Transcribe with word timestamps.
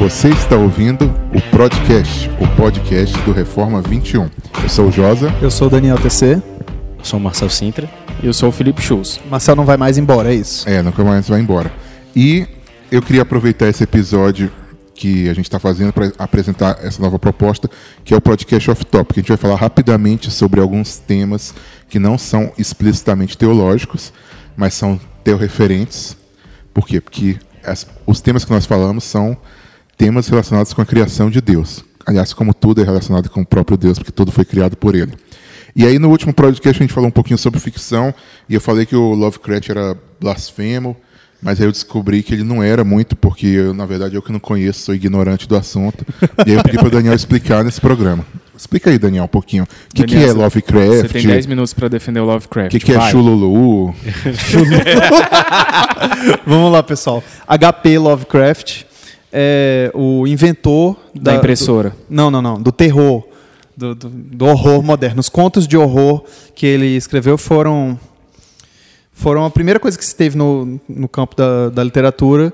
Você 0.00 0.30
está 0.30 0.56
ouvindo 0.56 1.14
o 1.30 1.54
Podcast, 1.54 2.30
o 2.40 2.56
podcast 2.56 3.14
do 3.18 3.32
Reforma 3.32 3.82
21. 3.82 4.30
Eu 4.62 4.68
sou 4.70 4.88
o 4.88 4.90
Josa. 4.90 5.30
Eu 5.42 5.50
sou 5.50 5.66
o 5.66 5.70
Daniel 5.70 5.98
TC. 5.98 6.40
Eu 6.98 7.04
sou 7.04 7.20
o 7.20 7.22
Marcel 7.22 7.50
Sintra. 7.50 7.86
E 8.22 8.26
eu 8.26 8.32
sou 8.32 8.48
o 8.48 8.52
Felipe 8.52 8.80
Schulz. 8.80 9.20
Marcel 9.28 9.54
não 9.54 9.66
vai 9.66 9.76
mais 9.76 9.98
embora, 9.98 10.32
é 10.32 10.34
isso? 10.34 10.66
É, 10.66 10.80
nunca 10.80 11.04
mais 11.04 11.28
vai 11.28 11.38
embora. 11.38 11.70
E 12.16 12.48
eu 12.90 13.02
queria 13.02 13.20
aproveitar 13.20 13.68
esse 13.68 13.84
episódio 13.84 14.50
que 14.94 15.28
a 15.28 15.34
gente 15.34 15.44
está 15.44 15.58
fazendo 15.58 15.92
para 15.92 16.10
apresentar 16.18 16.78
essa 16.82 17.02
nova 17.02 17.18
proposta, 17.18 17.68
que 18.02 18.14
é 18.14 18.16
o 18.16 18.22
podcast 18.22 18.70
Off 18.70 18.86
Topic. 18.86 19.18
A 19.18 19.20
gente 19.20 19.28
vai 19.28 19.36
falar 19.36 19.56
rapidamente 19.56 20.30
sobre 20.30 20.60
alguns 20.60 20.96
temas 20.96 21.54
que 21.90 21.98
não 21.98 22.16
são 22.16 22.50
explicitamente 22.56 23.36
teológicos, 23.36 24.14
mas 24.56 24.72
são 24.72 24.98
teorreferentes. 25.22 26.16
Por 26.72 26.86
quê? 26.86 27.02
Porque 27.02 27.36
as, 27.62 27.86
os 28.06 28.22
temas 28.22 28.46
que 28.46 28.50
nós 28.50 28.64
falamos 28.64 29.04
são 29.04 29.36
temas 30.00 30.26
relacionados 30.28 30.72
com 30.72 30.80
a 30.80 30.86
criação 30.86 31.28
de 31.28 31.42
Deus. 31.42 31.84
Aliás, 32.06 32.32
como 32.32 32.54
tudo 32.54 32.80
é 32.80 32.84
relacionado 32.86 33.28
com 33.28 33.42
o 33.42 33.46
próprio 33.46 33.76
Deus, 33.76 33.98
porque 33.98 34.10
tudo 34.10 34.32
foi 34.32 34.46
criado 34.46 34.74
por 34.74 34.94
Ele. 34.94 35.12
E 35.76 35.84
aí, 35.84 35.98
no 35.98 36.08
último 36.08 36.32
podcast, 36.32 36.82
a 36.82 36.86
gente 36.86 36.94
falou 36.94 37.08
um 37.08 37.12
pouquinho 37.12 37.36
sobre 37.36 37.60
ficção, 37.60 38.14
e 38.48 38.54
eu 38.54 38.62
falei 38.62 38.86
que 38.86 38.96
o 38.96 39.12
Lovecraft 39.12 39.68
era 39.68 39.94
blasfemo, 40.18 40.96
mas 41.42 41.60
aí 41.60 41.66
eu 41.66 41.70
descobri 41.70 42.22
que 42.22 42.32
ele 42.32 42.42
não 42.42 42.62
era 42.62 42.82
muito, 42.82 43.14
porque, 43.14 43.46
eu, 43.46 43.74
na 43.74 43.84
verdade, 43.84 44.14
eu 44.14 44.22
que 44.22 44.32
não 44.32 44.40
conheço, 44.40 44.80
sou 44.80 44.94
ignorante 44.94 45.46
do 45.46 45.54
assunto. 45.54 46.02
E 46.46 46.50
aí 46.50 46.56
eu 46.56 46.62
pedi 46.62 46.78
para 46.78 46.88
o 46.88 46.90
Daniel 46.90 47.14
explicar 47.14 47.62
nesse 47.62 47.80
programa. 47.80 48.24
Explica 48.56 48.88
aí, 48.88 48.98
Daniel, 48.98 49.24
um 49.24 49.28
pouquinho. 49.28 49.64
O 49.64 49.94
que, 49.94 50.04
que 50.04 50.16
é 50.16 50.32
Lovecraft? 50.32 50.92
Você 50.92 51.08
tem 51.08 51.26
10 51.26 51.44
minutos 51.44 51.74
para 51.74 51.88
defender 51.88 52.20
o 52.20 52.24
Lovecraft. 52.24 52.68
O 52.68 52.70
que, 52.70 52.86
que 52.86 52.94
é 52.94 53.10
Chululu? 53.10 53.92
Vamos 56.46 56.72
lá, 56.72 56.82
pessoal. 56.82 57.22
HP 57.46 57.98
Lovecraft 57.98 58.88
é 59.32 59.90
o 59.94 60.26
inventor 60.26 60.96
da, 61.14 61.32
da 61.32 61.38
impressora. 61.38 61.90
Do, 61.90 61.96
não, 62.08 62.30
não, 62.30 62.42
não. 62.42 62.60
Do 62.60 62.72
terror. 62.72 63.26
Do, 63.76 63.94
do, 63.94 64.08
do, 64.08 64.44
horror 64.44 64.82
moderno. 64.82 65.20
Os 65.20 65.28
contos 65.28 65.66
de 65.66 65.76
horror 65.76 66.24
que 66.54 66.66
ele 66.66 66.96
escreveu 66.96 67.38
foram 67.38 67.98
foram 69.12 69.44
a 69.44 69.50
primeira 69.50 69.78
coisa 69.78 69.98
que 69.98 70.04
se 70.04 70.14
teve 70.14 70.36
no, 70.36 70.80
no 70.88 71.08
campo 71.08 71.36
da, 71.36 71.68
da 71.68 71.84
literatura 71.84 72.52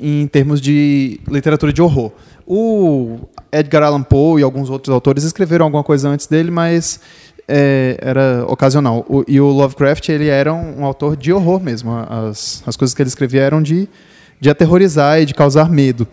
em 0.00 0.26
termos 0.26 0.60
de 0.60 1.20
literatura 1.28 1.72
de 1.72 1.80
horror. 1.80 2.12
O 2.46 3.20
Edgar 3.52 3.82
Allan 3.82 4.02
Poe 4.02 4.40
e 4.40 4.44
alguns 4.44 4.70
outros 4.70 4.92
autores 4.92 5.24
escreveram 5.24 5.66
alguma 5.66 5.84
coisa 5.84 6.08
antes 6.08 6.26
dele, 6.26 6.50
mas 6.50 7.00
é, 7.48 7.96
era 8.00 8.44
ocasional. 8.48 9.04
O, 9.08 9.24
e 9.26 9.40
o 9.40 9.46
Lovecraft 9.48 10.08
ele 10.08 10.28
era 10.28 10.52
um, 10.52 10.80
um, 10.80 10.84
autor 10.84 11.16
de 11.16 11.32
horror 11.32 11.60
mesmo. 11.60 11.92
As, 11.92 12.62
as 12.66 12.76
coisas 12.76 12.94
que 12.94 13.02
ele 13.02 13.08
escrevia 13.08 13.42
eram 13.42 13.62
de, 13.62 13.88
de 14.40 14.50
aterrorizar 14.50 15.20
e 15.20 15.26
de 15.26 15.34
causar 15.34 15.70
medo. 15.70 16.06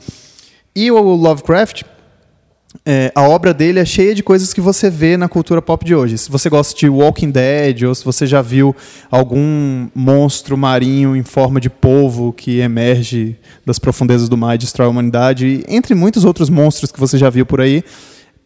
E 0.75 0.91
o 0.91 0.99
Lovecraft 1.15 1.83
é, 2.85 3.11
a 3.13 3.21
obra 3.21 3.53
dele 3.53 3.79
é 3.79 3.85
cheia 3.85 4.15
de 4.15 4.23
coisas 4.23 4.53
que 4.53 4.59
você 4.59 4.89
vê 4.89 5.15
na 5.15 5.29
cultura 5.29 5.61
pop 5.61 5.85
de 5.85 5.93
hoje. 5.93 6.17
Se 6.17 6.29
você 6.29 6.49
gosta 6.49 6.77
de 6.77 6.89
Walking 6.89 7.29
Dead, 7.29 7.83
ou 7.83 7.93
se 7.93 8.03
você 8.03 8.25
já 8.25 8.41
viu 8.41 8.75
algum 9.11 9.87
monstro 9.93 10.57
marinho 10.57 11.15
em 11.15 11.23
forma 11.23 11.61
de 11.61 11.69
polvo 11.69 12.33
que 12.33 12.59
emerge 12.59 13.37
das 13.65 13.77
profundezas 13.77 14.27
do 14.27 14.35
mar 14.35 14.55
e 14.55 14.57
destrói 14.57 14.87
a 14.87 14.89
humanidade, 14.89 15.63
entre 15.67 15.93
muitos 15.93 16.25
outros 16.25 16.49
monstros 16.49 16.91
que 16.91 16.99
você 16.99 17.17
já 17.17 17.29
viu 17.29 17.45
por 17.45 17.61
aí, 17.61 17.83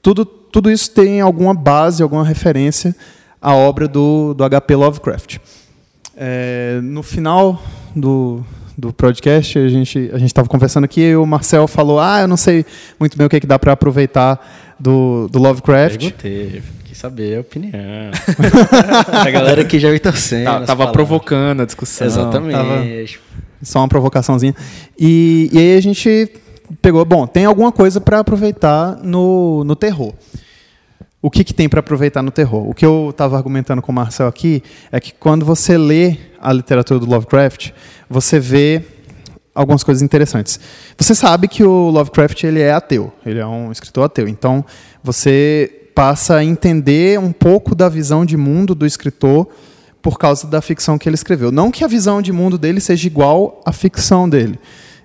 tudo, 0.01 0.25
tudo 0.25 0.69
isso 0.69 0.91
tem 0.91 1.21
alguma 1.21 1.53
base, 1.53 2.03
alguma 2.03 2.23
referência 2.23 2.95
à 3.41 3.55
obra 3.55 3.87
do, 3.87 4.33
do 4.33 4.43
HP 4.47 4.75
Lovecraft. 4.75 5.37
É, 6.15 6.79
no 6.83 7.01
final 7.01 7.61
do, 7.95 8.43
do 8.77 8.93
podcast, 8.93 9.57
a 9.57 9.67
gente 9.67 10.09
a 10.13 10.19
gente 10.19 10.27
estava 10.27 10.47
conversando 10.47 10.83
aqui 10.83 11.01
e 11.01 11.15
o 11.15 11.25
Marcel 11.25 11.67
falou: 11.67 11.99
"Ah, 11.99 12.21
eu 12.21 12.27
não 12.27 12.37
sei 12.37 12.63
muito 12.99 13.17
bem 13.17 13.25
o 13.25 13.29
que, 13.29 13.37
é 13.37 13.39
que 13.39 13.47
dá 13.47 13.57
para 13.57 13.71
aproveitar 13.71 14.75
do, 14.79 15.27
do 15.29 15.39
Lovecraft". 15.39 15.97
Perguntei, 15.97 16.61
quis 16.85 16.97
saber 16.97 17.37
a 17.37 17.41
opinião. 17.41 17.71
a 19.11 19.29
galera 19.31 19.65
que 19.65 19.79
já 19.79 19.89
me 19.89 19.99
torcendo. 19.99 20.45
Tá, 20.45 20.61
tava 20.61 20.91
provocando 20.91 21.61
a 21.63 21.65
discussão. 21.65 22.05
Exatamente. 22.05 22.53
Tava 22.53 22.85
só 23.63 23.79
uma 23.79 23.87
provocaçãozinha. 23.87 24.55
E, 24.99 25.49
e 25.51 25.57
aí 25.57 25.77
a 25.77 25.81
gente 25.81 26.31
pegou, 26.79 27.03
bom, 27.03 27.25
tem 27.25 27.45
alguma 27.45 27.71
coisa 27.71 27.99
para 27.99 28.19
aproveitar 28.19 28.99
no, 29.01 29.63
no 29.63 29.75
terror 29.75 30.13
o 31.21 31.31
que, 31.31 31.43
que 31.43 31.53
tem 31.53 31.67
para 31.67 31.79
aproveitar 31.79 32.21
no 32.21 32.31
terror? 32.31 32.69
O 32.69 32.73
que 32.73 32.85
eu 32.85 33.09
estava 33.09 33.35
argumentando 33.37 33.81
com 33.81 33.91
o 33.91 33.95
Marcel 33.95 34.27
aqui 34.27 34.61
é 34.91 34.99
que 34.99 35.13
quando 35.13 35.45
você 35.45 35.77
lê 35.77 36.17
a 36.39 36.53
literatura 36.53 36.99
do 36.99 37.05
Lovecraft, 37.07 37.71
você 38.09 38.39
vê 38.39 38.83
algumas 39.53 39.83
coisas 39.83 40.03
interessantes. 40.03 40.59
Você 40.97 41.15
sabe 41.15 41.47
que 41.47 41.63
o 41.63 41.89
Lovecraft 41.89 42.43
ele 42.43 42.61
é 42.61 42.71
ateu, 42.71 43.11
ele 43.25 43.39
é 43.39 43.45
um 43.45 43.71
escritor 43.71 44.05
ateu. 44.05 44.27
Então 44.27 44.63
você 45.03 45.89
passa 45.95 46.35
a 46.35 46.43
entender 46.43 47.19
um 47.19 47.31
pouco 47.31 47.73
da 47.73 47.89
visão 47.89 48.23
de 48.23 48.37
mundo 48.37 48.75
do 48.75 48.85
escritor 48.85 49.47
por 49.99 50.19
causa 50.19 50.45
da 50.45 50.61
ficção 50.61 50.97
que 50.99 51.09
ele 51.09 51.15
escreveu. 51.15 51.51
Não 51.51 51.71
que 51.71 51.83
a 51.83 51.87
visão 51.87 52.21
de 52.21 52.31
mundo 52.31 52.57
dele 52.57 52.79
seja 52.79 53.07
igual 53.07 53.59
à 53.65 53.73
ficção 53.73 54.29
dele. 54.29 54.59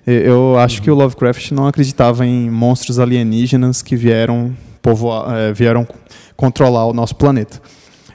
Eu 0.05 0.57
acho 0.59 0.81
que 0.81 0.91
o 0.91 0.95
Lovecraft 0.95 1.51
não 1.51 1.65
acreditava 1.65 2.25
em 2.25 2.49
monstros 2.49 2.99
alienígenas 2.99 3.81
que 3.81 3.95
vieram 3.95 4.55
povoar, 4.83 5.35
é, 5.35 5.53
vieram 5.53 5.87
controlar 6.35 6.85
o 6.85 6.93
nosso 6.93 7.15
planeta. 7.15 7.59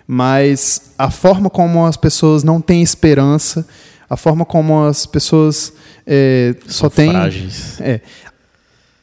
Mas 0.07 0.93
a 0.97 1.11
forma 1.11 1.51
como 1.51 1.85
as 1.85 1.97
pessoas 1.97 2.45
não 2.45 2.61
têm 2.61 2.83
esperança, 2.83 3.67
a 4.09 4.17
forma 4.17 4.45
como 4.45 4.85
as 4.85 5.05
pessoas 5.05 5.73
é, 6.07 6.55
só 6.67 6.89
têm. 6.89 7.11
Frágeis. 7.11 7.81
É, 7.81 8.01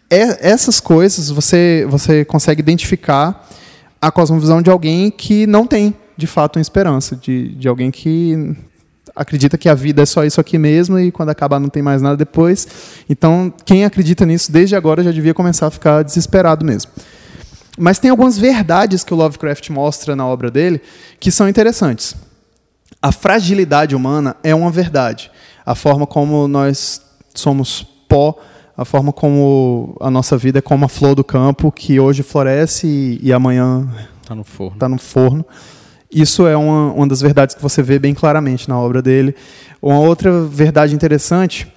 é, 0.09 0.49
essas 0.49 0.79
coisas 0.79 1.29
você, 1.29 1.85
você 1.89 2.23
consegue 2.23 2.61
identificar 2.61 3.47
a 4.01 4.11
cosmovisão 4.11 4.61
de 4.61 4.69
alguém 4.69 5.09
que 5.09 5.47
não 5.47 5.65
tem, 5.65 5.93
de 6.15 6.27
fato, 6.27 6.57
uma 6.57 6.61
esperança, 6.61 7.15
de, 7.15 7.49
de 7.55 7.67
alguém 7.67 7.89
que 7.89 8.55
acredita 9.15 9.57
que 9.57 9.69
a 9.69 9.73
vida 9.73 10.03
é 10.03 10.05
só 10.05 10.25
isso 10.25 10.41
aqui 10.41 10.57
mesmo 10.57 10.99
e 10.99 11.11
quando 11.11 11.29
acabar 11.29 11.59
não 11.59 11.69
tem 11.69 11.81
mais 11.81 12.01
nada 12.01 12.17
depois. 12.17 12.67
Então, 13.09 13.51
quem 13.63 13.85
acredita 13.85 14.25
nisso 14.25 14.51
desde 14.51 14.75
agora 14.75 15.03
já 15.03 15.11
devia 15.11 15.33
começar 15.33 15.67
a 15.67 15.71
ficar 15.71 16.03
desesperado 16.03 16.65
mesmo. 16.65 16.91
Mas 17.77 17.99
tem 17.99 18.09
algumas 18.09 18.37
verdades 18.37 19.03
que 19.03 19.13
o 19.13 19.17
Lovecraft 19.17 19.69
mostra 19.69 20.15
na 20.15 20.25
obra 20.25 20.49
dele 20.49 20.81
que 21.19 21.31
são 21.31 21.47
interessantes. 21.49 22.15
A 23.01 23.11
fragilidade 23.11 23.95
humana 23.95 24.35
é 24.43 24.55
uma 24.55 24.71
verdade. 24.71 25.29
A 25.65 25.75
forma 25.75 26.07
como 26.07 26.47
nós 26.47 27.01
somos 27.33 27.85
pó, 28.07 28.37
a 28.77 28.85
forma 28.85 29.11
como 29.11 29.95
a 29.99 30.09
nossa 30.09 30.37
vida 30.37 30.59
é 30.59 30.61
como 30.61 30.85
a 30.85 30.89
flor 30.89 31.15
do 31.15 31.23
campo, 31.23 31.71
que 31.71 31.99
hoje 31.99 32.23
floresce 32.23 32.87
e, 32.87 33.19
e 33.21 33.33
amanhã 33.33 33.87
está 34.21 34.33
no 34.33 34.43
forno. 34.43 34.77
Tá 34.77 34.89
no 34.89 34.97
forno. 34.97 35.45
Isso 36.11 36.47
é 36.47 36.55
uma, 36.55 36.93
uma 36.93 37.07
das 37.07 37.19
verdades 37.19 37.55
que 37.55 37.61
você 37.61 37.83
vê 37.83 37.99
bem 37.99 38.13
claramente 38.13 38.69
na 38.69 38.79
obra 38.79 39.01
dele. 39.01 39.35
Uma 39.81 39.99
outra 39.99 40.43
verdade 40.43 40.95
interessante 40.95 41.67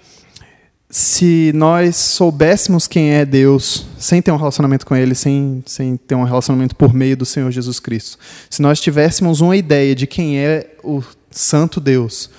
se 0.91 1.53
nós 1.55 1.97
soubéssemos 1.97 2.87
quem 2.87 3.11
é 3.11 3.25
Deus, 3.25 3.87
sem 3.99 4.23
ter 4.23 4.33
um 4.33 4.37
relacionamento 4.37 4.87
com 4.87 4.97
Ele, 4.97 5.15
sem, 5.15 5.63
sem 5.67 5.97
ter 5.97 6.15
um 6.15 6.25
relacionamento 6.25 6.75
por 6.75 6.95
meio 6.95 7.17
do 7.17 7.27
Senhor 7.27 7.51
Jesus 7.51 7.79
Cristo, 7.79 8.19
se 8.49 8.63
nós 8.63 8.81
tivéssemos 8.81 9.41
uma 9.41 9.57
ideia 9.57 9.95
de 9.95 10.07
quem 10.07 10.39
é 10.39 10.77
o 10.83 11.03
Santo 11.31 11.79
Deus 11.79 12.31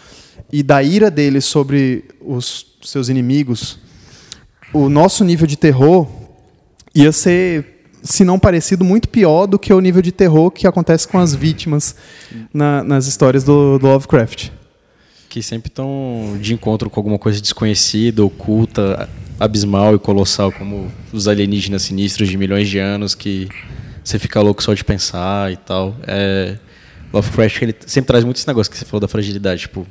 e 0.51 0.63
da 0.63 0.81
ira 0.81 1.11
dele 1.11 1.41
sobre 1.41 2.05
os 2.19 2.65
seus 2.81 3.07
inimigos, 3.07 3.77
o 4.73 4.89
nosso 4.89 5.23
nível 5.23 5.45
de 5.45 5.55
terror 5.55 6.07
ia 6.95 7.11
ser, 7.11 7.83
se 8.01 8.23
não 8.23 8.39
parecido, 8.39 8.83
muito 8.83 9.09
pior 9.09 9.45
do 9.45 9.59
que 9.59 9.71
o 9.71 9.79
nível 9.79 10.01
de 10.01 10.11
terror 10.11 10.49
que 10.49 10.65
acontece 10.65 11.07
com 11.07 11.19
as 11.19 11.35
vítimas 11.35 11.95
na, 12.51 12.83
nas 12.83 13.05
histórias 13.05 13.43
do, 13.43 13.77
do 13.77 13.85
Lovecraft 13.85 14.49
que 15.29 15.43
sempre 15.43 15.69
estão 15.69 16.37
de 16.41 16.53
encontro 16.53 16.89
com 16.89 16.99
alguma 16.99 17.19
coisa 17.19 17.39
desconhecida, 17.39 18.23
oculta, 18.23 19.07
abismal 19.39 19.95
e 19.95 19.99
colossal, 19.99 20.51
como 20.51 20.91
os 21.13 21.27
alienígenas 21.27 21.83
sinistros 21.83 22.27
de 22.27 22.35
milhões 22.35 22.67
de 22.67 22.79
anos 22.79 23.13
que 23.13 23.47
você 24.03 24.17
fica 24.17 24.41
louco 24.41 24.63
só 24.63 24.73
de 24.73 24.83
pensar 24.83 25.51
e 25.51 25.55
tal. 25.55 25.95
É, 26.07 26.57
Lovecraft 27.13 27.61
ele 27.61 27.75
sempre 27.85 28.07
traz 28.07 28.23
muito 28.23 28.37
esse 28.37 28.47
negócio 28.47 28.71
que 28.71 28.77
você 28.77 28.85
falou 28.85 28.99
da 28.99 29.07
fragilidade, 29.07 29.61
tipo, 29.61 29.85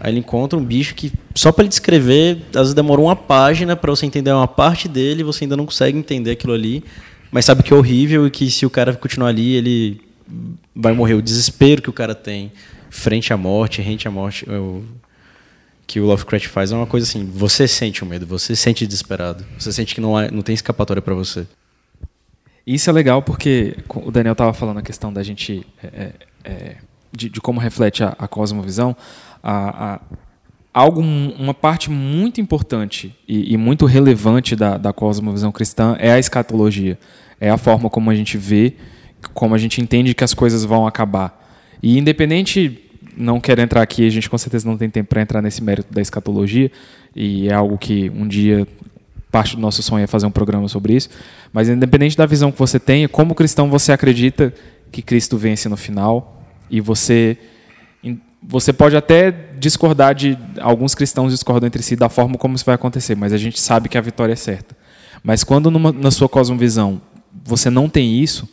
aí 0.00 0.12
ele 0.12 0.20
encontra 0.20 0.58
um 0.58 0.64
bicho 0.64 0.94
que 0.94 1.12
só 1.34 1.50
para 1.50 1.64
ele 1.64 1.68
descrever, 1.68 2.38
às 2.50 2.60
vezes 2.62 2.74
demora 2.74 3.00
uma 3.00 3.16
página 3.16 3.74
para 3.74 3.90
você 3.90 4.06
entender 4.06 4.30
uma 4.32 4.48
parte 4.48 4.88
dele, 4.88 5.24
você 5.24 5.44
ainda 5.44 5.56
não 5.56 5.66
consegue 5.66 5.98
entender 5.98 6.30
aquilo 6.30 6.52
ali, 6.52 6.84
mas 7.30 7.44
sabe 7.44 7.62
que 7.62 7.72
é 7.72 7.76
horrível 7.76 8.26
e 8.26 8.30
que 8.30 8.50
se 8.50 8.64
o 8.64 8.70
cara 8.70 8.94
continuar 8.94 9.28
ali, 9.28 9.54
ele 9.54 10.00
vai 10.74 10.92
morrer 10.92 11.14
o 11.14 11.22
desespero 11.22 11.82
que 11.82 11.90
o 11.90 11.92
cara 11.92 12.14
tem 12.14 12.52
frente 12.90 13.32
à 13.32 13.36
morte, 13.36 13.82
rente 13.82 14.08
à 14.08 14.10
morte, 14.10 14.48
o 14.48 14.84
que 15.86 15.98
o 16.00 16.04
Lovecraft 16.04 16.48
faz 16.48 16.70
é 16.70 16.76
uma 16.76 16.86
coisa 16.86 17.06
assim, 17.06 17.24
você 17.24 17.66
sente 17.66 18.02
o 18.02 18.06
medo, 18.06 18.26
você 18.26 18.54
sente 18.54 18.86
desesperado, 18.86 19.44
você 19.58 19.72
sente 19.72 19.94
que 19.94 20.00
não, 20.02 20.16
há, 20.16 20.30
não 20.30 20.42
tem 20.42 20.54
escapatória 20.54 21.00
para 21.00 21.14
você. 21.14 21.46
Isso 22.66 22.90
é 22.90 22.92
legal 22.92 23.22
porque 23.22 23.74
o 23.88 24.10
Daniel 24.10 24.32
estava 24.32 24.52
falando 24.52 24.76
a 24.76 24.82
questão 24.82 25.10
da 25.10 25.22
gente 25.22 25.66
é, 25.82 25.86
é, 25.86 26.12
é, 26.44 26.76
de, 27.10 27.30
de, 27.30 27.40
como 27.40 27.58
reflete 27.58 28.04
a, 28.04 28.14
a 28.18 28.28
cosmovisão, 28.28 28.94
a, 29.42 29.94
a, 29.94 30.00
algo, 30.74 31.00
uma 31.00 31.54
parte 31.54 31.90
muito 31.90 32.38
importante 32.38 33.16
e, 33.26 33.54
e 33.54 33.56
muito 33.56 33.86
relevante 33.86 34.54
da, 34.54 34.76
da 34.76 34.92
cosmovisão 34.92 35.50
cristã 35.50 35.96
é 35.98 36.12
a 36.12 36.18
escatologia. 36.18 36.98
É 37.40 37.48
a 37.48 37.56
forma 37.56 37.88
como 37.88 38.10
a 38.10 38.14
gente 38.14 38.36
vê, 38.36 38.74
como 39.32 39.54
a 39.54 39.58
gente 39.58 39.80
entende 39.80 40.12
que 40.12 40.22
as 40.22 40.34
coisas 40.34 40.64
vão 40.66 40.86
acabar. 40.86 41.37
E 41.82 41.98
independente, 41.98 42.80
não 43.16 43.40
quero 43.40 43.60
entrar 43.60 43.82
aqui, 43.82 44.06
a 44.06 44.10
gente 44.10 44.28
com 44.28 44.38
certeza 44.38 44.68
não 44.68 44.76
tem 44.76 44.88
tempo 44.90 45.08
para 45.08 45.22
entrar 45.22 45.42
nesse 45.42 45.62
mérito 45.62 45.92
da 45.92 46.00
escatologia, 46.00 46.70
e 47.14 47.48
é 47.48 47.54
algo 47.54 47.78
que 47.78 48.10
um 48.10 48.26
dia 48.26 48.66
parte 49.30 49.56
do 49.56 49.62
nosso 49.62 49.82
sonho 49.82 50.04
é 50.04 50.06
fazer 50.06 50.26
um 50.26 50.30
programa 50.30 50.68
sobre 50.68 50.94
isso, 50.94 51.10
mas 51.52 51.68
independente 51.68 52.16
da 52.16 52.26
visão 52.26 52.50
que 52.50 52.58
você 52.58 52.80
tenha, 52.80 53.08
como 53.08 53.34
cristão 53.34 53.68
você 53.68 53.92
acredita 53.92 54.52
que 54.90 55.02
Cristo 55.02 55.36
vence 55.36 55.68
no 55.68 55.76
final 55.76 56.42
e 56.70 56.80
você 56.80 57.36
você 58.40 58.72
pode 58.72 58.96
até 58.96 59.32
discordar 59.58 60.14
de 60.14 60.38
alguns 60.60 60.94
cristãos 60.94 61.32
discordam 61.32 61.66
entre 61.66 61.82
si 61.82 61.96
da 61.96 62.08
forma 62.08 62.38
como 62.38 62.54
isso 62.54 62.64
vai 62.64 62.76
acontecer, 62.76 63.16
mas 63.16 63.32
a 63.32 63.36
gente 63.36 63.60
sabe 63.60 63.88
que 63.88 63.98
a 63.98 64.00
vitória 64.00 64.32
é 64.32 64.36
certa. 64.36 64.76
Mas 65.24 65.42
quando 65.42 65.70
numa, 65.70 65.90
na 65.90 66.10
sua 66.12 66.28
cosmovisão 66.28 67.00
você 67.44 67.68
não 67.68 67.88
tem 67.88 68.22
isso, 68.22 68.48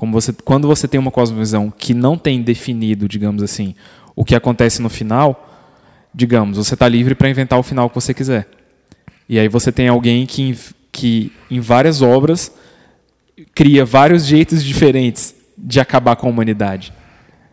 como 0.00 0.12
você, 0.12 0.32
quando 0.32 0.66
você 0.66 0.88
tem 0.88 0.98
uma 0.98 1.10
cosmovisão 1.10 1.70
que 1.70 1.92
não 1.92 2.16
tem 2.16 2.40
definido, 2.40 3.06
digamos 3.06 3.42
assim, 3.42 3.74
o 4.16 4.24
que 4.24 4.34
acontece 4.34 4.80
no 4.80 4.88
final, 4.88 5.46
digamos, 6.14 6.56
você 6.56 6.72
está 6.72 6.88
livre 6.88 7.14
para 7.14 7.28
inventar 7.28 7.58
o 7.58 7.62
final 7.62 7.86
que 7.86 7.96
você 7.96 8.14
quiser. 8.14 8.48
E 9.28 9.38
aí 9.38 9.46
você 9.46 9.70
tem 9.70 9.88
alguém 9.88 10.24
que, 10.24 10.56
que 10.90 11.30
em 11.50 11.60
várias 11.60 12.00
obras 12.00 12.50
cria 13.54 13.84
vários 13.84 14.24
jeitos 14.24 14.64
diferentes 14.64 15.34
de 15.54 15.78
acabar 15.78 16.16
com 16.16 16.28
a 16.28 16.30
humanidade. 16.30 16.94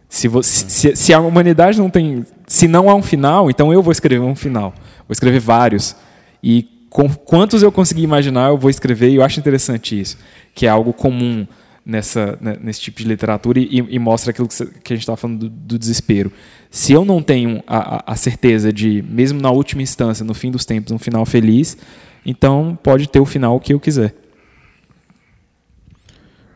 Se, 0.07 0.29
você, 0.29 0.69
se, 0.69 0.95
se, 0.95 1.13
a 1.13 1.19
humanidade 1.19 1.77
não 1.77 1.89
tem. 1.89 2.25
Se 2.47 2.65
não 2.65 2.89
há 2.89 2.95
um 2.95 3.03
final, 3.03 3.50
então 3.50 3.73
eu 3.73 3.83
vou 3.83 3.91
escrever 3.91 4.23
um 4.23 4.38
final. 4.38 4.73
Vou 5.00 5.11
escrever 5.11 5.41
vários. 5.41 5.97
E 6.41 6.65
com 6.89 7.09
quantos 7.09 7.61
eu 7.61 7.73
conseguir 7.73 8.03
imaginar, 8.03 8.51
eu 8.51 8.57
vou 8.57 8.69
escrever, 8.69 9.09
e 9.09 9.15
eu 9.15 9.21
acho 9.21 9.38
interessante 9.38 10.00
isso, 10.00 10.17
que 10.55 10.65
é 10.65 10.69
algo 10.69 10.93
comum 10.93 11.45
nessa, 11.88 12.38
né, 12.42 12.57
nesse 12.62 12.81
tipo 12.81 12.98
de 12.98 13.07
literatura 13.07 13.57
e, 13.57 13.78
e 13.78 13.98
mostra 13.98 14.31
aquilo 14.31 14.48
que, 14.48 14.66
que 14.66 14.94
a 14.94 14.95
gente 14.95 15.04
estava 15.04 15.16
falando 15.16 15.39
do, 15.39 15.50
do, 15.50 15.80
desespero. 15.80 16.30
Se 16.69 16.92
eu 16.92 17.06
não 17.06 17.24
tenho 17.24 17.63
a, 17.66 18.12
a 18.12 18.16
certeza 18.18 18.74
de, 18.74 19.01
mesmo 19.04 19.39
na 19.39 19.50
última 19.50 19.81
instância, 19.81 20.25
no 20.25 20.34
fim 20.34 20.51
dos 20.51 20.66
tempos, 20.66 20.92
um 20.92 21.00
final 21.00 21.25
feliz, 21.25 21.78
então 22.25 22.78
pode 22.84 23.07
ter 23.07 23.22
o 23.22 23.25
final 23.25 23.57
que 23.62 23.74
eu 23.74 23.80
quiser. 23.80 24.13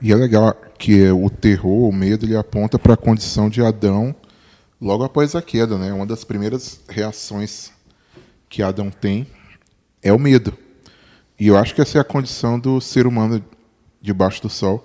E 0.01 0.11
é 0.11 0.15
legal 0.15 0.53
que 0.77 1.09
o 1.11 1.29
terror, 1.29 1.87
o 1.87 1.93
medo, 1.93 2.25
ele 2.25 2.35
aponta 2.35 2.77
para 2.77 2.95
a 2.95 2.97
condição 2.97 3.49
de 3.49 3.63
Adão 3.63 4.13
logo 4.81 5.03
após 5.03 5.33
a 5.33 5.41
queda, 5.41 5.77
né? 5.77 5.93
Uma 5.93 6.05
das 6.05 6.25
primeiras 6.25 6.81
reações 6.89 7.71
que 8.49 8.61
Adão 8.61 8.89
tem 8.89 9.25
é 10.03 10.11
o 10.11 10.19
medo. 10.19 10.57
E 11.39 11.47
eu 11.47 11.57
acho 11.57 11.73
que 11.73 11.81
essa 11.81 11.99
é 11.99 12.01
a 12.01 12.03
condição 12.03 12.59
do 12.59 12.81
ser 12.81 13.07
humano 13.07 13.41
debaixo 14.01 14.41
do 14.41 14.49
sol, 14.49 14.83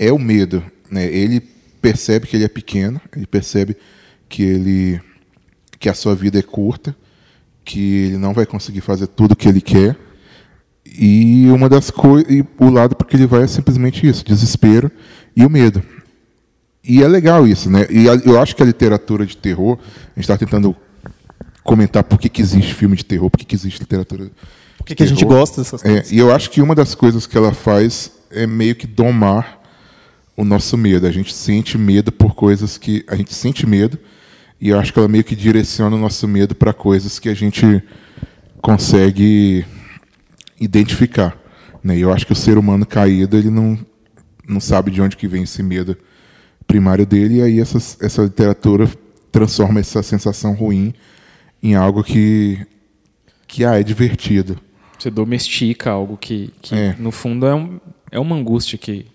é 0.00 0.10
o 0.10 0.18
medo, 0.18 0.64
né? 0.90 1.04
Ele 1.04 1.40
percebe 1.82 2.26
que 2.26 2.34
ele 2.34 2.44
é 2.44 2.48
pequeno, 2.48 2.98
ele 3.14 3.26
percebe 3.26 3.76
que 4.28 4.42
ele 4.42 5.00
que 5.78 5.88
a 5.88 5.94
sua 5.94 6.14
vida 6.14 6.38
é 6.38 6.42
curta, 6.42 6.96
que 7.64 8.06
ele 8.06 8.18
não 8.18 8.34
vai 8.34 8.44
conseguir 8.44 8.80
fazer 8.80 9.06
tudo 9.06 9.32
o 9.32 9.36
que 9.36 9.48
ele 9.48 9.60
quer 9.60 9.96
e 10.84 11.46
uma 11.50 11.68
das 11.68 11.90
coisas, 11.90 12.26
o 12.58 12.70
lado 12.70 12.96
porque 12.96 13.16
ele 13.16 13.26
vai 13.26 13.44
é 13.44 13.46
simplesmente 13.46 14.06
isso, 14.06 14.24
desespero 14.24 14.90
e 15.36 15.44
o 15.44 15.50
medo. 15.50 15.82
E 16.82 17.02
é 17.02 17.08
legal 17.08 17.46
isso, 17.46 17.70
né? 17.70 17.86
E 17.90 18.06
eu 18.06 18.40
acho 18.40 18.56
que 18.56 18.62
a 18.62 18.66
literatura 18.66 19.26
de 19.26 19.36
terror, 19.36 19.78
a 19.78 20.20
gente 20.20 20.20
está 20.20 20.36
tentando 20.36 20.74
comentar 21.62 22.02
por 22.02 22.18
que, 22.18 22.28
que 22.28 22.40
existe 22.40 22.74
filme 22.74 22.96
de 22.96 23.04
terror, 23.04 23.30
por 23.30 23.38
que, 23.38 23.44
que 23.44 23.54
existe 23.54 23.80
literatura. 23.80 24.30
Por 24.78 24.86
que, 24.86 24.94
que 24.94 25.02
a 25.02 25.06
gente 25.06 25.24
gosta 25.24 25.60
dessas 25.60 25.82
coisas? 25.82 26.10
É, 26.10 26.14
e 26.14 26.18
eu 26.18 26.34
acho 26.34 26.50
que 26.50 26.62
uma 26.62 26.74
das 26.74 26.94
coisas 26.94 27.26
que 27.26 27.36
ela 27.36 27.52
faz 27.52 28.10
é 28.30 28.46
meio 28.46 28.74
que 28.74 28.86
domar 28.86 29.59
o 30.40 30.44
nosso 30.44 30.76
medo. 30.78 31.06
A 31.06 31.10
gente 31.10 31.34
sente 31.34 31.76
medo 31.76 32.10
por 32.10 32.34
coisas 32.34 32.78
que. 32.78 33.04
A 33.06 33.14
gente 33.14 33.34
sente 33.34 33.66
medo, 33.66 33.98
e 34.58 34.70
eu 34.70 34.78
acho 34.78 34.92
que 34.92 34.98
ela 34.98 35.08
meio 35.08 35.22
que 35.22 35.36
direciona 35.36 35.94
o 35.94 35.98
nosso 35.98 36.26
medo 36.26 36.54
para 36.54 36.72
coisas 36.72 37.18
que 37.18 37.28
a 37.28 37.34
gente 37.34 37.82
consegue 38.62 39.64
identificar. 40.58 41.38
Né? 41.84 41.98
Eu 41.98 42.12
acho 42.12 42.26
que 42.26 42.32
o 42.32 42.36
ser 42.36 42.56
humano 42.56 42.86
caído 42.86 43.36
ele 43.36 43.50
não, 43.50 43.78
não 44.48 44.60
sabe 44.60 44.90
de 44.90 45.00
onde 45.00 45.16
que 45.16 45.28
vem 45.28 45.42
esse 45.42 45.62
medo 45.62 45.96
primário 46.66 47.04
dele, 47.04 47.36
e 47.36 47.42
aí 47.42 47.60
essa, 47.60 47.78
essa 48.04 48.22
literatura 48.22 48.88
transforma 49.30 49.80
essa 49.80 50.02
sensação 50.02 50.54
ruim 50.54 50.94
em 51.62 51.74
algo 51.74 52.02
que, 52.02 52.64
que 53.46 53.64
ah, 53.64 53.78
é 53.78 53.82
divertido. 53.82 54.58
Você 54.98 55.10
domestica 55.10 55.90
algo 55.90 56.16
que, 56.16 56.52
que 56.62 56.74
é. 56.74 56.94
no 56.98 57.10
fundo, 57.10 57.46
é, 57.46 57.54
um, 57.54 57.80
é 58.10 58.20
uma 58.20 58.36
angústia 58.36 58.78
que, 58.78 59.06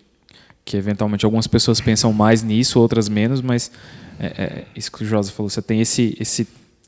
que 0.66 0.76
eventualmente 0.76 1.24
algumas 1.24 1.48
pessoas 1.48 1.80
pensam 1.80 2.12
mais 2.12 2.44
nisso, 2.44 2.80
outras 2.80 3.08
menos, 3.08 3.42
mas 3.42 3.72
é, 4.20 4.26
é 4.26 4.66
isso 4.76 4.92
que 4.92 5.04
o 5.04 5.06
Josa 5.06 5.32
falou, 5.32 5.50
você 5.50 5.62
tem 5.62 5.80
esse, 5.80 6.18
esse 6.20 6.48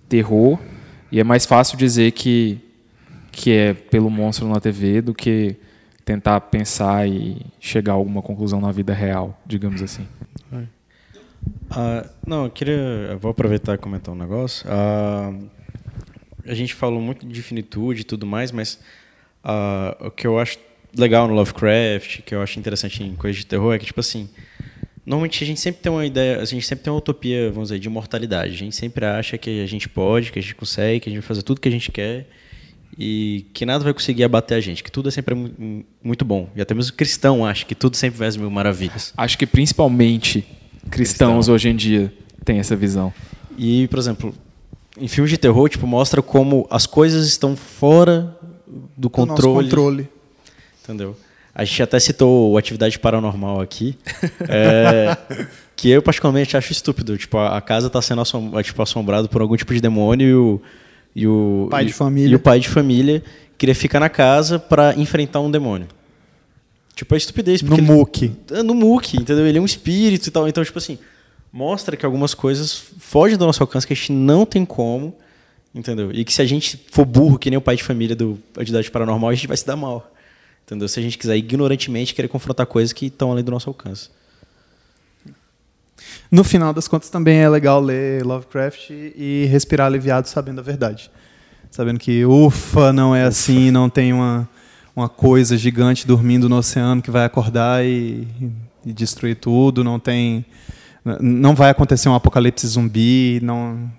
terror 0.10 0.60
e 1.12 1.20
é 1.20 1.24
mais 1.24 1.46
fácil 1.46 1.78
dizer 1.78 2.12
que 2.12 2.60
que 3.32 3.52
é 3.52 3.72
pelo 3.72 4.10
monstro 4.10 4.48
na 4.48 4.60
TV 4.60 5.00
do 5.00 5.14
que 5.14 5.56
tentar 6.04 6.42
pensar 6.42 7.08
e 7.08 7.46
chegar 7.60 7.92
a 7.92 7.96
alguma 7.96 8.20
conclusão 8.20 8.60
na 8.60 8.72
vida 8.72 8.96
real, 8.96 9.40
digamos 9.46 9.84
assim. 9.84 10.08
Uh, 11.72 12.10
não, 12.26 12.46
eu 12.46 12.50
queria. 12.50 12.74
Eu 13.12 13.20
vou 13.20 13.30
aproveitar 13.32 13.76
e 13.76 13.78
comentar 13.78 14.14
um 14.14 14.18
negócio. 14.18 14.68
Uh, 14.68 15.50
a 16.46 16.54
gente 16.54 16.74
falou 16.74 17.02
muito 17.02 17.28
de 17.28 17.42
finitude 17.42 18.02
e 18.02 18.04
tudo 18.04 18.26
mais, 18.26 18.52
mas 18.52 18.80
uh, 19.44 20.08
o 20.08 20.12
que 20.12 20.26
eu 20.26 20.40
acho 20.40 20.58
legal 20.96 21.28
no 21.28 21.34
Lovecraft, 21.34 22.22
que 22.22 22.36
eu 22.36 22.42
acho 22.42 22.60
interessante 22.60 23.04
em 23.04 23.16
coisas 23.16 23.40
de 23.40 23.46
terror, 23.46 23.74
é 23.74 23.80
que, 23.80 23.86
tipo 23.86 24.00
assim. 24.00 24.30
Normalmente 25.06 25.42
a 25.42 25.48
gente 25.48 25.62
sempre 25.62 25.82
tem 25.82 25.90
uma 25.90 26.06
ideia, 26.06 26.42
a 26.42 26.44
gente 26.44 26.66
sempre 26.66 26.84
tem 26.84 26.92
uma 26.92 27.00
utopia, 27.00 27.50
vamos 27.50 27.70
dizer, 27.70 27.80
de 27.80 27.88
imortalidade. 27.88 28.54
A 28.54 28.58
gente 28.58 28.76
sempre 28.76 29.06
acha 29.06 29.38
que 29.38 29.64
a 29.64 29.66
gente 29.66 29.88
pode, 29.88 30.34
que 30.34 30.40
a 30.40 30.42
gente 30.42 30.54
consegue, 30.54 31.00
que 31.00 31.10
a 31.10 31.12
gente 31.12 31.22
vai 31.22 31.28
fazer 31.28 31.44
tudo 31.44 31.62
que 31.62 31.70
a 31.70 31.72
gente 31.72 31.90
quer 31.90 32.28
e 32.98 33.46
que 33.54 33.66
nada 33.66 33.84
vai 33.84 33.94
conseguir 33.94 34.24
abater 34.24 34.58
a 34.58 34.60
gente, 34.60 34.84
que 34.84 34.92
tudo 34.92 35.08
é 35.08 35.12
sempre 35.12 35.34
muito 36.04 36.26
bom. 36.26 36.50
E 36.56 36.62
até 36.62 36.74
mesmo 36.74 36.94
cristão 36.94 37.46
acha 37.46 37.64
que 37.66 37.76
tudo 37.76 37.96
sempre 37.96 38.18
vai 38.18 38.28
às 38.28 38.36
mil 38.36 38.50
maravilhas. 38.50 39.14
Acho 39.16 39.38
que 39.38 39.46
principalmente 39.46 40.44
cristãos 40.90 41.46
Cristão. 41.46 41.54
hoje 41.54 41.70
em 41.70 41.76
dia 41.76 42.14
têm 42.44 42.60
essa 42.60 42.76
visão. 42.76 43.14
E, 43.58 43.88
por 43.88 44.00
exemplo, 44.00 44.34
em 45.00 45.08
filmes 45.08 45.30
de 45.30 45.38
terror, 45.38 45.70
tipo, 45.70 45.86
mostra 45.86 46.22
como 46.22 46.68
as 46.70 46.86
coisas 46.86 47.28
estão 47.28 47.56
fora 47.56 48.36
do 48.98 49.10
controle. 49.10 49.70
controle. 49.70 50.10
Entendeu? 50.88 51.18
A 51.54 51.66
gente 51.66 51.84
até 51.84 52.00
citou 52.00 52.58
Atividade 52.58 52.98
Paranormal 52.98 53.60
aqui. 53.60 53.98
é, 54.48 55.18
que 55.76 55.90
eu 55.90 56.02
particularmente 56.02 56.56
acho 56.56 56.72
estúpido. 56.72 57.18
Tipo, 57.18 57.40
a 57.40 57.60
casa 57.60 57.88
está 57.88 58.02
sendo 58.02 58.22
assom 58.22 58.62
tipo, 58.62 58.82
assombrada 58.82 59.28
por 59.28 59.42
algum 59.42 59.58
tipo 59.58 59.74
de 59.74 59.82
demônio 59.82 60.28
e 60.28 60.34
o 60.34 60.62
e 61.16 61.28
o 61.28 61.68
pai 61.72 61.84
e, 61.84 61.88
de 61.88 61.94
família. 61.94 62.32
E 62.32 62.36
o 62.36 62.40
pai 62.40 62.60
de 62.60 62.70
família 62.70 63.24
queria 63.58 63.74
ficar 63.74 64.00
na 64.00 64.08
casa 64.08 64.60
para 64.60 64.94
enfrentar 64.96 65.40
um 65.40 65.50
demônio. 65.50 65.88
Tipo, 66.94 67.16
é 67.16 67.18
estupidez. 67.18 67.64
No 67.64 67.82
muque. 67.82 68.32
É, 68.52 68.62
no 68.62 68.76
muque, 68.76 69.18
entendeu? 69.18 69.46
Ele 69.48 69.58
é 69.58 69.62
um 69.62 69.66
espírito 69.66 70.28
e 70.28 70.32
tal. 70.32 70.48
Então, 70.48 70.64
tipo 70.64 70.78
assim, 70.78 71.00
mostra 71.52 71.98
que 71.98 72.06
algumas 72.06 72.36
coisas 72.36 72.74
fogem 73.00 73.36
do 73.36 73.48
nosso 73.48 73.64
alcance, 73.64 73.88
que 73.88 73.94
a 73.94 73.96
gente 73.96 74.12
não 74.12 74.46
tem 74.46 74.64
como, 74.64 75.16
entendeu? 75.74 76.12
E 76.12 76.24
que 76.24 76.32
se 76.32 76.42
a 76.42 76.46
gente 76.46 76.80
for 76.92 77.04
burro, 77.04 77.40
que 77.40 77.50
nem 77.50 77.58
o 77.58 77.62
pai 77.62 77.76
de 77.76 77.84
família 77.84 78.16
do 78.16 78.38
Atividade 78.56 78.92
Paranormal, 78.92 79.32
a 79.32 79.34
gente 79.34 79.48
vai 79.48 79.58
se 79.58 79.66
dar 79.66 79.76
mal. 79.76 80.12
Entendeu? 80.68 80.86
Se 80.90 81.00
a 81.00 81.04
gente 81.04 81.18
quiser 81.18 81.38
ignorantemente 81.38 82.14
querer 82.14 82.28
confrontar 82.28 82.66
coisas 82.66 82.92
que 82.92 83.06
estão 83.06 83.32
além 83.32 83.42
do 83.42 83.52
nosso 83.52 83.70
alcance. 83.70 84.10
No 86.30 86.44
final 86.44 86.74
das 86.74 86.90
contas, 86.90 87.10
também 87.10 87.38
é 87.38 87.48
legal 87.48 87.80
ler 87.82 88.22
Lovecraft 88.26 88.90
e 88.90 89.48
respirar 89.50 89.88
aliviado 89.88 90.28
sabendo 90.28 90.60
a 90.60 90.64
verdade. 90.64 91.10
Sabendo 91.72 91.98
que, 92.00 92.26
ufa, 92.26 92.92
não 92.92 93.16
é 93.16 93.24
assim, 93.24 93.72
não 93.72 93.90
tem 93.90 94.12
uma, 94.12 94.48
uma 94.94 95.08
coisa 95.08 95.56
gigante 95.56 96.06
dormindo 96.06 96.50
no 96.50 96.58
oceano 96.58 97.02
que 97.02 97.10
vai 97.10 97.24
acordar 97.24 97.86
e, 97.86 98.28
e 98.86 98.92
destruir 98.92 99.38
tudo, 99.38 99.86
não 99.86 99.98
tem. 99.98 100.46
Não 101.22 101.56
vai 101.56 101.70
acontecer 101.70 102.10
um 102.10 102.14
apocalipse 102.14 102.68
zumbi, 102.68 103.40
não, 103.42 103.90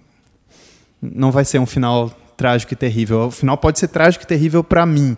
não 1.01 1.33
vai 1.33 1.47
ser 1.47 1.59
um 1.59 1.65
final 1.65 2.11
trágico 2.37 2.75
e 2.75 2.77
terrível. 2.77 3.21
O 3.21 3.31
final 3.31 3.57
pode 3.57 3.79
ser 3.79 3.89
trágico 3.89 4.25
e 4.25 4.27
terrível 4.27 4.63
para 4.63 4.85
mim, 4.85 5.17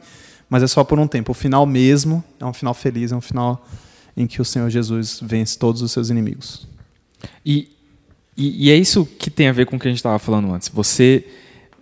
mas 0.51 0.65
é 0.65 0.67
só 0.67 0.83
por 0.83 0.99
um 0.99 1.07
tempo. 1.07 1.31
O 1.31 1.35
final 1.35 1.65
mesmo 1.65 2.23
é 2.41 2.45
um 2.45 2.53
final 2.53 2.75
feliz, 2.75 3.13
é 3.13 3.17
um 3.17 3.21
final 3.21 3.65
em 4.17 4.27
que 4.27 4.43
o 4.43 4.45
Senhor 4.45 4.69
Jesus 4.69 5.21
vence 5.23 5.57
todos 5.57 5.81
os 5.81 5.93
seus 5.93 6.11
inimigos. 6.11 6.67
E, 7.47 7.71
e, 8.37 8.67
e, 8.67 8.71
é 8.71 8.77
isso 8.77 9.07
que 9.07 9.31
tem 9.31 9.49
a 9.49 9.53
ver 9.53 9.67
com 9.67 9.77
o 9.77 9.79
que 9.79 9.87
a 9.87 9.91
gente 9.91 9.99
estava 9.99 10.19
falando 10.19 10.53
antes. 10.53 10.69
Você 10.69 11.25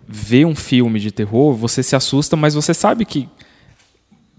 vê 0.07 0.45
um 0.45 0.55
filme 0.55 0.99
de 0.99 1.11
terror, 1.11 1.53
você 1.55 1.81
se 1.81 1.95
assusta, 1.95 2.35
mas 2.35 2.53
você 2.53 2.73
sabe 2.73 3.05
que 3.05 3.27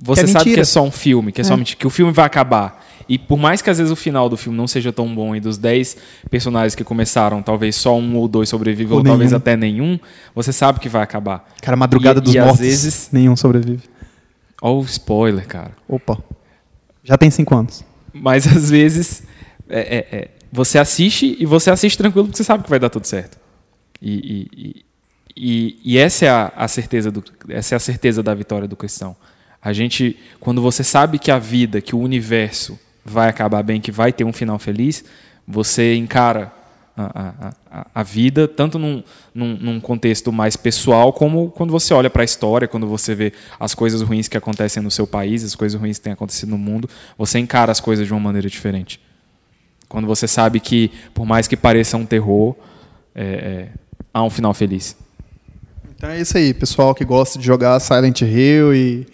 você 0.02 0.24
que 0.24 0.30
é 0.30 0.32
sabe 0.32 0.54
que 0.54 0.60
é 0.60 0.64
só 0.64 0.82
um 0.82 0.90
filme, 0.90 1.30
que 1.32 1.40
é, 1.40 1.42
é. 1.42 1.44
só 1.44 1.56
mentira, 1.56 1.78
que 1.78 1.86
o 1.86 1.90
filme 1.90 2.12
vai 2.12 2.24
acabar. 2.24 2.86
E 3.08 3.18
por 3.18 3.36
mais 3.36 3.60
que 3.60 3.68
às 3.68 3.78
vezes 3.78 3.92
o 3.92 3.96
final 3.96 4.28
do 4.28 4.36
filme 4.36 4.56
não 4.56 4.68
seja 4.68 4.92
tão 4.92 5.12
bom 5.12 5.34
e 5.34 5.40
dos 5.40 5.58
10 5.58 5.96
personagens 6.30 6.74
que 6.76 6.84
começaram, 6.84 7.42
talvez 7.42 7.74
só 7.74 7.98
um 7.98 8.16
ou 8.16 8.28
dois 8.28 8.48
sobrevivem, 8.48 8.92
ou, 8.92 8.98
Ou 8.98 9.04
talvez 9.04 9.32
até 9.32 9.56
nenhum, 9.56 9.98
você 10.34 10.52
sabe 10.52 10.78
que 10.78 10.88
vai 10.88 11.02
acabar. 11.02 11.44
Cara, 11.60 11.76
Madrugada 11.76 12.20
E- 12.20 12.22
dos 12.22 12.34
e 12.34 12.38
às 12.38 12.46
Mortos. 12.46 12.60
vezes- 12.60 13.08
Nenhum 13.12 13.34
sobrevive. 13.36 13.82
Ó 14.60 14.78
o 14.78 14.82
spoiler, 14.84 15.46
cara. 15.46 15.72
Opa. 15.88 16.18
Já 17.02 17.16
tem 17.16 17.30
cinco 17.30 17.54
anos. 17.54 17.84
Mas 18.12 18.46
às 18.46 18.70
vezes 18.70 19.22
é, 19.68 19.80
é, 19.80 20.16
é, 20.16 20.28
você 20.52 20.78
assiste 20.78 21.36
e 21.38 21.46
você 21.46 21.70
assiste 21.70 21.96
tranquilo 21.96 22.26
porque 22.26 22.36
você 22.36 22.44
sabe 22.44 22.64
que 22.64 22.70
vai 22.70 22.78
dar 22.78 22.90
tudo 22.90 23.06
certo. 23.06 23.38
E, 24.02 24.12
e, 24.12 24.50
e, 24.56 24.84
e- 25.36 25.80
e 25.94 25.98
essa 25.98 26.26
é 26.26 26.28
a, 26.28 26.52
a 26.56 26.68
certeza 26.68 27.10
do, 27.10 27.22
essa 27.48 27.74
é 27.74 27.76
a 27.76 27.80
certeza 27.80 28.22
da 28.22 28.34
vitória 28.34 28.66
do 28.68 28.76
cristão. 28.76 29.16
A 29.62 29.72
gente, 29.72 30.18
quando 30.40 30.60
você 30.62 30.82
sabe 30.82 31.18
que 31.18 31.30
a 31.30 31.38
vida, 31.38 31.80
que 31.80 31.94
o 31.94 31.98
universo 31.98 32.78
vai 33.04 33.28
acabar 33.28 33.62
bem, 33.62 33.80
que 33.80 33.92
vai 33.92 34.12
ter 34.12 34.24
um 34.24 34.32
final 34.32 34.58
feliz, 34.58 35.04
você 35.46 35.94
encara 35.94 36.52
a, 37.06 37.54
a, 37.70 37.86
a, 37.94 38.02
vida 38.02 38.48
tanto 38.48 38.78
num, 38.78 39.02
num, 39.34 39.56
num 39.56 39.80
contexto 39.80 40.32
mais 40.32 40.56
pessoal 40.56 41.12
como 41.12 41.50
quando 41.50 41.70
você 41.70 41.94
olha 41.94 42.10
para 42.10 42.22
a 42.22 42.24
história, 42.24 42.66
quando 42.68 42.86
você 42.86 43.14
vê 43.14 43.32
as 43.58 43.74
coisas 43.74 44.02
ruins 44.02 44.28
que 44.28 44.36
acontecem 44.36 44.82
no 44.82 44.90
seu 44.90 45.06
país, 45.06 45.44
as 45.44 45.54
coisas 45.54 45.80
ruins 45.80 45.98
que 45.98 46.04
têm 46.04 46.12
acontecido 46.12 46.50
no 46.50 46.58
mundo, 46.58 46.88
você 47.16 47.38
encara 47.38 47.70
as 47.70 47.80
coisas 47.80 48.06
de 48.06 48.12
uma 48.12 48.20
maneira 48.20 48.48
diferente. 48.48 49.00
Quando 49.88 50.06
você 50.06 50.28
sabe 50.28 50.60
que, 50.60 50.90
por 51.12 51.26
mais 51.26 51.48
que 51.48 51.56
pareça 51.56 51.96
um 51.96 52.06
terror, 52.06 52.54
é, 53.14 53.24
é, 53.24 53.68
há 54.14 54.22
um 54.22 54.30
final 54.30 54.54
feliz. 54.54 54.96
Então 55.96 56.08
é 56.08 56.20
isso 56.20 56.38
aí, 56.38 56.54
pessoal 56.54 56.94
que 56.94 57.04
gosta 57.04 57.38
de 57.38 57.44
jogar 57.44 57.78
Silent 57.80 58.22
Hill 58.22 58.74
e, 58.74 59.06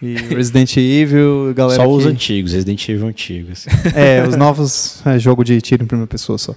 e 0.00 0.14
Resident 0.34 0.76
Evil, 0.76 1.52
galera 1.54 1.82
Só 1.82 1.90
os 1.90 2.04
que- 2.04 2.10
antigos, 2.10 2.52
Resident 2.52 2.88
Evil 2.88 3.06
antigos. 3.06 3.66
É, 3.94 4.22
os 4.22 4.36
novos 4.36 5.00
é, 5.06 5.18
jogo 5.18 5.42
de 5.42 5.60
tiro 5.60 5.82
em 5.82 5.86
primeira 5.86 6.06
pessoa 6.06 6.36
só. 6.38 6.54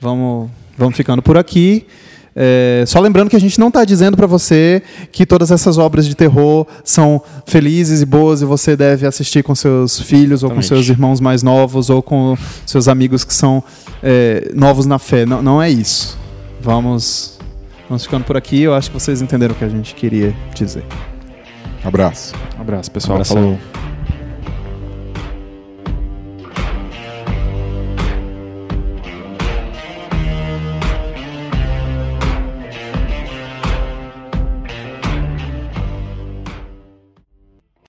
Vamos, 0.00 0.50
vamos 0.76 0.96
ficando 0.96 1.22
por 1.22 1.36
aqui. 1.36 1.86
É, 2.34 2.84
só 2.86 3.00
lembrando 3.00 3.28
que 3.28 3.36
a 3.36 3.40
gente 3.40 3.58
não 3.58 3.68
está 3.68 3.84
dizendo 3.84 4.16
para 4.16 4.26
você 4.26 4.82
que 5.10 5.26
todas 5.26 5.50
essas 5.50 5.78
obras 5.78 6.06
de 6.06 6.14
terror 6.14 6.66
são 6.84 7.20
felizes 7.44 8.00
e 8.00 8.06
boas 8.06 8.40
e 8.40 8.44
você 8.44 8.76
deve 8.76 9.06
assistir 9.06 9.42
com 9.42 9.54
seus 9.54 10.00
filhos 10.00 10.42
ou 10.42 10.50
com 10.50 10.60
Exatamente. 10.60 10.84
seus 10.86 10.88
irmãos 10.88 11.20
mais 11.20 11.42
novos 11.42 11.90
ou 11.90 12.02
com 12.02 12.36
seus 12.64 12.88
amigos 12.88 13.24
que 13.24 13.34
são 13.34 13.62
é, 14.02 14.50
novos 14.54 14.86
na 14.86 14.98
fé. 14.98 15.26
Não, 15.26 15.42
não 15.42 15.62
é 15.62 15.68
isso. 15.68 16.16
Vamos, 16.62 17.38
vamos 17.88 18.04
ficando 18.04 18.24
por 18.24 18.36
aqui. 18.36 18.62
Eu 18.62 18.74
acho 18.74 18.90
que 18.90 18.94
vocês 18.94 19.20
entenderam 19.20 19.54
o 19.54 19.58
que 19.58 19.64
a 19.64 19.68
gente 19.68 19.94
queria 19.94 20.34
dizer. 20.54 20.84
Abraço. 21.84 22.34
Um 22.56 22.60
abraço, 22.60 22.90
pessoal. 22.90 23.16
Abração. 23.16 23.36
Falou. 23.36 23.79